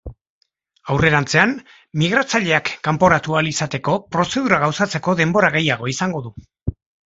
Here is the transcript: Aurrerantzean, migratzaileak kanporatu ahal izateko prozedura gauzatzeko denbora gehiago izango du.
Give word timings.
Aurrerantzean, 0.93 1.53
migratzaileak 2.05 2.73
kanporatu 2.89 3.37
ahal 3.37 3.53
izateko 3.53 4.01
prozedura 4.17 4.63
gauzatzeko 4.67 5.19
denbora 5.23 5.55
gehiago 5.61 5.95
izango 5.97 6.27
du. 6.29 6.37